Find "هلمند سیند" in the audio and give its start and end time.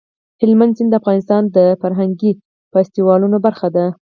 0.41-0.89